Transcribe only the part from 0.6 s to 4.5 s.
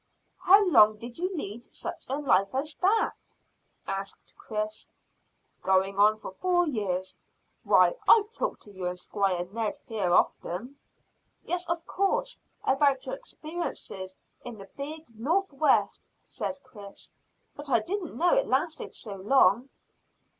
long did you lead such a life as that?" asked